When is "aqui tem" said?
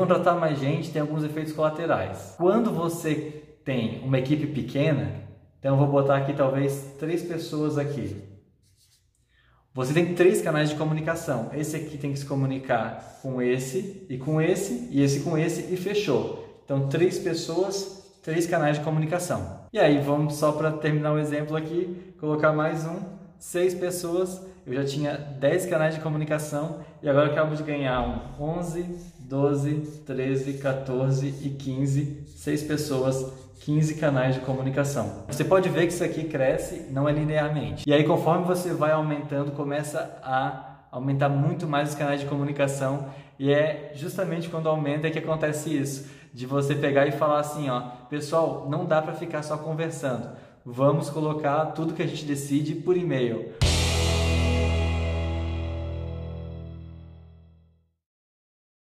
11.76-12.14